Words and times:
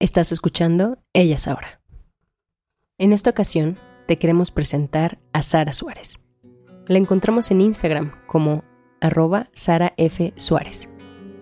Estás 0.00 0.32
escuchando 0.32 0.98
Ellas 1.12 1.46
Ahora. 1.46 1.80
En 2.98 3.12
esta 3.12 3.30
ocasión, 3.30 3.78
te 4.08 4.18
queremos 4.18 4.50
presentar 4.50 5.18
a 5.32 5.42
Sara 5.42 5.72
Suárez. 5.72 6.18
La 6.88 6.98
encontramos 6.98 7.52
en 7.52 7.60
Instagram 7.60 8.12
como 8.26 8.64
arroba 9.00 9.50
Sara 9.54 9.94
F. 9.96 10.32
Suárez. 10.36 10.90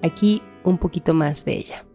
Aquí 0.03 0.43
un 0.65 0.77
poquito 0.77 1.15
más 1.15 1.47
de 1.47 1.57
ella. 1.57 1.87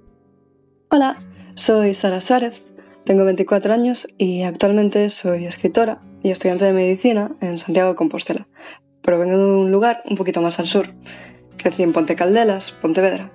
Hola, 0.90 1.20
soy 1.56 1.94
Sara 1.94 2.22
Suárez, 2.22 2.64
tengo 3.06 3.24
24 3.24 3.72
años 3.72 4.08
y 4.18 4.42
actualmente 4.42 5.12
soy 5.12 5.46
escritora 5.46 6.02
y 6.24 6.32
estudiante 6.32 6.66
de 6.66 6.74
medicina 6.74 7.36
en 7.40 7.60
Santiago 7.60 7.92
de 7.92 7.96
Compostela, 7.96 8.48
pero 9.04 9.20
vengo 9.20 9.38
de 9.38 9.46
un 9.46 9.72
lugar 9.72 10.02
un 10.10 10.18
poquito 10.18 10.42
más 10.42 10.60
al 10.60 10.66
sur. 10.66 10.88
Crecí 11.56 11.84
en 11.84 11.94
Ponte 11.94 12.16
Caldelas, 12.16 12.72
Pontevedra, 12.72 13.32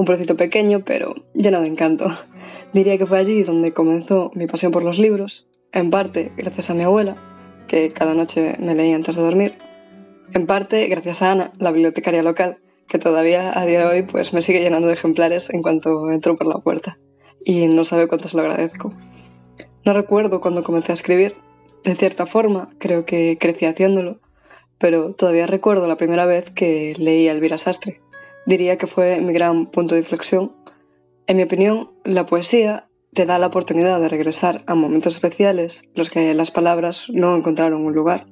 un 0.00 0.06
pueblecito 0.06 0.34
pequeño 0.34 0.80
pero 0.80 1.14
lleno 1.34 1.60
de 1.60 1.68
encanto. 1.68 2.10
Diría 2.72 2.96
que 2.96 3.04
fue 3.04 3.18
allí 3.18 3.42
donde 3.42 3.72
comenzó 3.72 4.30
mi 4.34 4.46
pasión 4.46 4.72
por 4.72 4.82
los 4.82 4.98
libros, 4.98 5.46
en 5.72 5.90
parte 5.90 6.32
gracias 6.36 6.70
a 6.70 6.74
mi 6.74 6.82
abuela, 6.82 7.16
que 7.68 7.92
cada 7.92 8.14
noche 8.14 8.56
me 8.60 8.74
leía 8.74 8.96
antes 8.96 9.16
de 9.16 9.22
dormir. 9.22 9.52
En 10.32 10.46
parte 10.46 10.86
gracias 10.86 11.20
a 11.20 11.32
Ana, 11.32 11.52
la 11.58 11.70
bibliotecaria 11.70 12.22
local, 12.22 12.60
que 12.88 12.98
todavía 12.98 13.58
a 13.58 13.66
día 13.66 13.80
de 13.80 13.86
hoy 13.86 14.02
pues 14.02 14.32
me 14.32 14.40
sigue 14.40 14.62
llenando 14.62 14.88
de 14.88 14.94
ejemplares 14.94 15.50
en 15.50 15.60
cuanto 15.60 16.10
entro 16.10 16.34
por 16.34 16.46
la 16.46 16.58
puerta. 16.58 16.98
Y 17.44 17.66
no 17.66 17.84
sabe 17.84 18.08
cuánto 18.08 18.28
se 18.28 18.36
lo 18.36 18.42
agradezco. 18.42 18.94
No 19.84 19.92
recuerdo 19.92 20.40
cuando 20.40 20.62
comencé 20.62 20.92
a 20.92 20.94
escribir. 20.94 21.36
De 21.84 21.94
cierta 21.94 22.26
forma, 22.26 22.70
creo 22.78 23.04
que 23.04 23.38
crecí 23.38 23.66
haciéndolo. 23.66 24.18
Pero 24.78 25.14
todavía 25.14 25.46
recuerdo 25.46 25.88
la 25.88 25.96
primera 25.96 26.26
vez 26.26 26.50
que 26.50 26.94
leí 26.98 27.28
a 27.28 27.32
Elvira 27.32 27.58
Sastre. 27.58 28.00
Diría 28.50 28.78
que 28.78 28.88
fue 28.88 29.20
mi 29.20 29.32
gran 29.32 29.66
punto 29.66 29.94
de 29.94 30.00
inflexión. 30.00 30.50
En 31.28 31.36
mi 31.36 31.44
opinión, 31.44 31.92
la 32.04 32.26
poesía 32.26 32.88
te 33.14 33.24
da 33.24 33.38
la 33.38 33.46
oportunidad 33.46 34.00
de 34.00 34.08
regresar 34.08 34.64
a 34.66 34.74
momentos 34.74 35.14
especiales 35.14 35.84
los 35.94 36.10
que 36.10 36.34
las 36.34 36.50
palabras 36.50 37.06
no 37.10 37.36
encontraron 37.36 37.86
un 37.86 37.94
lugar. 37.94 38.26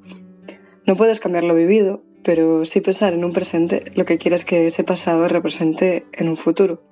No 0.86 0.96
puedes 0.96 1.20
cambiar 1.20 1.44
lo 1.44 1.54
vivido, 1.54 2.02
pero 2.24 2.66
sí 2.66 2.80
pensar 2.80 3.12
en 3.12 3.24
un 3.24 3.32
presente 3.32 3.84
lo 3.94 4.04
que 4.06 4.18
quieres 4.18 4.44
que 4.44 4.66
ese 4.66 4.82
pasado 4.82 5.28
represente 5.28 6.04
en 6.12 6.28
un 6.28 6.36
futuro. 6.36 6.82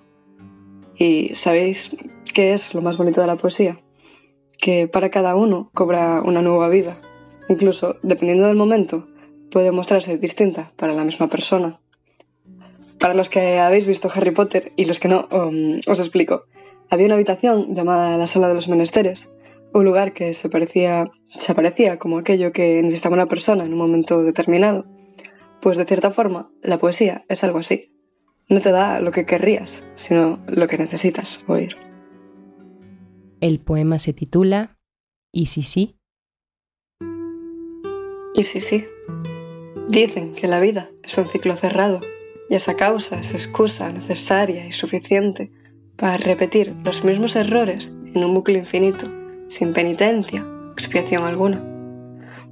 ¿Y 0.96 1.34
sabéis 1.34 1.96
qué 2.32 2.52
es 2.52 2.74
lo 2.74 2.80
más 2.80 2.96
bonito 2.96 3.22
de 3.22 3.26
la 3.26 3.36
poesía? 3.36 3.80
Que 4.56 4.86
para 4.86 5.10
cada 5.10 5.34
uno 5.34 5.68
cobra 5.74 6.22
una 6.22 6.42
nueva 6.42 6.68
vida. 6.68 6.96
Incluso, 7.48 7.96
dependiendo 8.04 8.46
del 8.46 8.56
momento, 8.56 9.08
puede 9.50 9.72
mostrarse 9.72 10.16
distinta 10.16 10.72
para 10.76 10.94
la 10.94 11.02
misma 11.02 11.26
persona. 11.26 11.80
Para 12.98 13.14
los 13.14 13.28
que 13.28 13.58
habéis 13.58 13.86
visto 13.86 14.10
Harry 14.14 14.30
Potter 14.30 14.72
y 14.76 14.86
los 14.86 15.00
que 15.00 15.08
no, 15.08 15.28
um, 15.30 15.80
os 15.86 16.00
explico 16.00 16.44
había 16.88 17.06
una 17.06 17.16
habitación 17.16 17.74
llamada 17.74 18.16
la 18.16 18.26
Sala 18.26 18.48
de 18.48 18.54
los 18.54 18.68
Menesteres, 18.68 19.32
un 19.74 19.84
lugar 19.84 20.12
que 20.12 20.34
se 20.34 20.48
parecía, 20.48 21.10
se 21.26 21.54
parecía 21.54 21.98
como 21.98 22.18
aquello 22.18 22.52
que 22.52 22.82
necesitaba 22.82 23.14
una 23.14 23.26
persona 23.26 23.64
en 23.64 23.72
un 23.72 23.78
momento 23.78 24.22
determinado. 24.22 24.86
Pues 25.60 25.76
de 25.76 25.84
cierta 25.84 26.10
forma, 26.10 26.50
la 26.62 26.78
poesía 26.78 27.24
es 27.28 27.42
algo 27.44 27.58
así. 27.58 27.92
No 28.48 28.60
te 28.60 28.70
da 28.70 29.00
lo 29.00 29.10
que 29.10 29.26
querrías, 29.26 29.82
sino 29.96 30.38
lo 30.46 30.68
que 30.68 30.78
necesitas 30.78 31.42
oír. 31.48 31.76
El 33.40 33.58
poema 33.60 33.98
se 33.98 34.12
titula 34.12 34.78
¿Y 35.32 35.46
si 35.46 35.62
sí? 35.62 35.98
¿Y 38.34 38.44
si 38.44 38.60
sí? 38.60 38.84
Dicen 39.88 40.34
que 40.34 40.46
la 40.46 40.60
vida 40.60 40.90
es 41.02 41.18
un 41.18 41.26
ciclo 41.26 41.54
cerrado 41.56 42.00
y 42.48 42.54
esa 42.54 42.74
causa 42.74 43.20
es 43.20 43.32
excusa 43.32 43.90
necesaria 43.90 44.66
y 44.66 44.72
suficiente 44.72 45.50
para 45.96 46.16
repetir 46.16 46.74
los 46.84 47.04
mismos 47.04 47.36
errores 47.36 47.94
en 48.14 48.24
un 48.24 48.34
bucle 48.34 48.58
infinito, 48.58 49.10
sin 49.48 49.72
penitencia 49.72 50.46
expiación 50.72 51.24
alguna, 51.24 51.64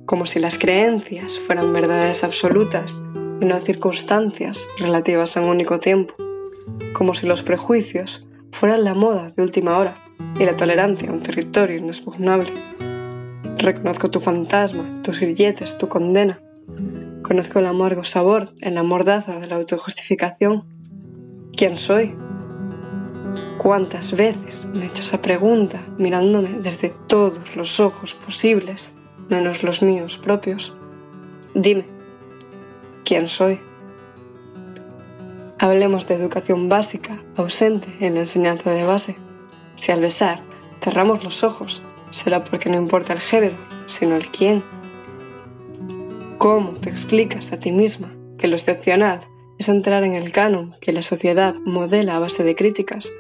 como 0.07 0.25
si 0.25 0.41
las 0.41 0.59
creencias 0.59 1.39
fueran 1.39 1.75
verdades 1.75 2.25
absolutas 2.25 3.03
y 3.41 3.45
no 3.45 3.59
circunstancias 3.59 4.67
relativas 4.79 5.37
a 5.37 5.43
un 5.43 5.51
único 5.51 5.79
tiempo, 5.79 6.15
como 6.95 7.15
si 7.15 7.27
los 7.27 7.43
prejuicios 7.43 8.25
fueran 8.51 8.85
la 8.85 8.95
moda 8.95 9.31
de 9.31 9.43
última 9.43 9.77
hora 9.77 10.03
y 10.39 10.45
la 10.45 10.57
tolerancia 10.57 11.13
un 11.13 11.23
territorio 11.23 11.77
inexpugnable. 11.77 12.51
Reconozco 13.59 14.11
tu 14.11 14.21
fantasma, 14.21 15.03
tus 15.03 15.21
grilletes, 15.21 15.77
tu 15.77 15.89
condena. 15.89 16.41
Conozco 17.25 17.59
el 17.59 17.65
amargo 17.65 18.05
sabor 18.05 18.51
en 18.61 18.75
la 18.75 18.83
mordaza 18.83 19.41
de 19.41 19.47
la 19.47 19.57
autojustificación. 19.57 20.63
¿Quién 21.57 21.79
soy? 21.79 22.15
¿Cuántas 23.57 24.15
veces 24.15 24.67
me 24.67 24.85
he 24.85 24.89
hecho 24.89 25.01
esa 25.01 25.23
pregunta 25.23 25.83
mirándome 25.97 26.51
desde 26.59 26.91
todos 26.91 27.57
los 27.57 27.81
ojos 27.81 28.13
posibles, 28.13 28.95
menos 29.31 29.63
los 29.63 29.83
míos 29.83 30.19
propios? 30.19 30.77
Dime, 31.55 31.87
¿quién 33.07 33.27
soy? 33.27 33.59
Hablemos 35.59 36.07
de 36.07 36.17
educación 36.17 36.69
básica, 36.69 37.23
ausente 37.37 37.89
en 38.01 38.17
la 38.17 38.21
enseñanza 38.21 38.71
de 38.71 38.85
base. 38.85 39.17
Si 39.77 39.93
al 39.93 40.03
besar 40.03 40.41
cerramos 40.83 41.25
los 41.25 41.43
ojos, 41.43 41.81
será 42.11 42.45
porque 42.45 42.69
no 42.69 42.77
importa 42.77 43.15
el 43.15 43.21
género, 43.21 43.57
sino 43.87 44.15
el 44.15 44.31
quién. 44.31 44.63
¿Cómo 46.45 46.73
te 46.73 46.91
explicas 46.91 47.55
a 47.55 47.59
ti 47.59 47.73
misma 47.73 48.15
que 48.37 48.49
lo 48.49 48.57
excepcional 48.57 49.23
es 49.59 49.71
entrar 49.71 50.05
en 50.05 50.13
el 50.13 50.31
canon 50.31 50.77
que 50.79 50.93
la 50.93 51.01
sociedad 51.01 51.55
modela 51.65 52.17
a 52.17 52.19
base 52.19 52.45
de 52.45 52.55
críticas 52.55 53.11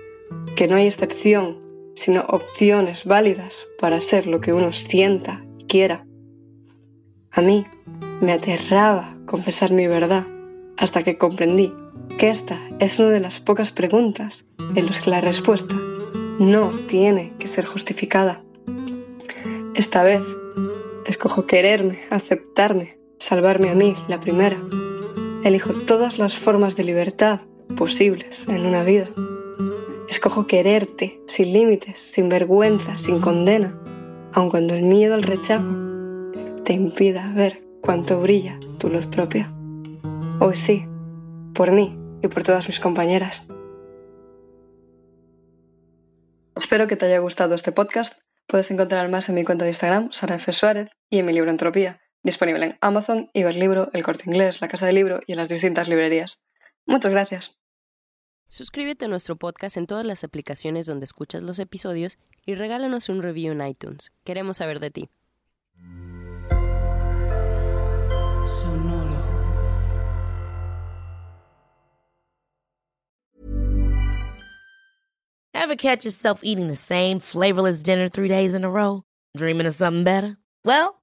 que 0.56 0.68
no 0.68 0.76
hay 0.76 0.88
excepción, 0.88 1.58
sino 1.94 2.26
opciones 2.28 3.06
válidas 3.06 3.66
para 3.80 4.00
ser 4.00 4.26
lo 4.26 4.42
que 4.42 4.52
uno 4.52 4.74
sienta 4.74 5.42
y 5.58 5.64
quiera. 5.64 6.04
A 7.30 7.40
mí 7.40 7.64
me 8.20 8.32
aterraba 8.32 9.16
confesar 9.24 9.72
mi 9.72 9.86
verdad 9.86 10.26
hasta 10.76 11.02
que 11.02 11.16
comprendí 11.16 11.72
que 12.18 12.28
esta 12.28 12.58
es 12.78 12.98
una 12.98 13.08
de 13.08 13.20
las 13.20 13.40
pocas 13.40 13.72
preguntas 13.72 14.44
en 14.76 14.84
las 14.84 15.00
que 15.00 15.08
la 15.08 15.22
respuesta 15.22 15.74
no 16.38 16.68
tiene 16.88 17.32
que 17.38 17.46
ser 17.46 17.64
justificada. 17.64 18.42
Esta 19.74 20.02
vez 20.02 20.22
escojo 21.06 21.46
quererme, 21.46 22.00
aceptarme, 22.10 22.93
salvarme 23.24 23.70
a 23.70 23.74
mí, 23.74 23.94
la 24.06 24.20
primera. 24.20 24.58
Elijo 25.42 25.72
todas 25.72 26.18
las 26.18 26.36
formas 26.36 26.76
de 26.76 26.84
libertad 26.84 27.40
posibles 27.76 28.46
en 28.48 28.66
una 28.66 28.84
vida 28.84 29.06
Escojo 30.08 30.46
quererte, 30.46 31.20
sin 31.26 31.52
límites, 31.52 31.98
sin 31.98 32.28
vergüenza, 32.28 32.96
sin 32.98 33.20
condena, 33.20 33.74
aun 34.32 34.50
cuando 34.50 34.74
el 34.74 34.82
miedo 34.82 35.14
al 35.14 35.22
rechazo 35.22 35.66
te 36.64 36.72
impida 36.72 37.32
ver 37.34 37.62
cuánto 37.80 38.20
brilla 38.20 38.58
tu 38.78 38.88
luz 38.88 39.06
propia. 39.06 39.52
Hoy 40.40 40.56
sí, 40.56 40.86
por 41.54 41.72
mí 41.72 41.98
y 42.22 42.28
por 42.28 42.42
todas 42.42 42.68
mis 42.68 42.80
compañeras. 42.80 43.48
Espero 46.54 46.86
que 46.86 46.96
te 46.96 47.06
haya 47.06 47.18
gustado 47.18 47.54
este 47.54 47.72
podcast. 47.72 48.20
Puedes 48.46 48.70
encontrar 48.70 49.08
más 49.08 49.28
en 49.28 49.34
mi 49.34 49.44
cuenta 49.44 49.64
de 49.64 49.70
Instagram, 49.70 50.12
Sara 50.12 50.36
F. 50.36 50.52
Suárez, 50.52 50.98
y 51.10 51.18
en 51.18 51.26
mi 51.26 51.32
libro 51.32 51.50
Entropía, 51.50 52.00
disponible 52.24 52.64
en 52.64 52.78
Amazon, 52.80 53.30
Iberlibro, 53.34 53.88
El 53.92 54.02
Corte 54.02 54.24
Inglés, 54.26 54.60
La 54.60 54.68
Casa 54.68 54.86
del 54.86 54.96
Libro 54.96 55.20
y 55.26 55.32
en 55.32 55.38
las 55.38 55.48
distintas 55.48 55.88
librerías. 55.88 56.42
Muchas 56.86 57.12
gracias. 57.12 57.60
Suscríbete 58.48 59.04
a 59.04 59.08
nuestro 59.08 59.36
podcast 59.36 59.76
en 59.76 59.86
todas 59.86 60.04
las 60.04 60.24
aplicaciones 60.24 60.86
donde 60.86 61.04
escuchas 61.04 61.42
los 61.42 61.58
episodios 61.58 62.16
y 62.44 62.54
regálanos 62.54 63.08
un 63.08 63.22
review 63.22 63.52
en 63.52 63.66
iTunes. 63.66 64.10
Queremos 64.24 64.56
saber 64.56 64.80
de 64.80 64.90
ti. 64.90 65.10
Sonoro. 68.44 69.22
Ever 75.52 75.76
catch 75.76 76.04
yourself 76.04 76.40
eating 76.42 76.68
the 76.68 76.76
same 76.76 77.20
flavorless 77.20 77.82
dinner 77.82 78.08
three 78.08 78.28
days 78.28 78.54
in 78.54 78.64
a 78.64 78.70
row? 78.70 79.02
Dreaming 79.36 79.66
of 79.66 79.74
something 79.74 80.04
better? 80.04 80.36
Well, 80.64 81.02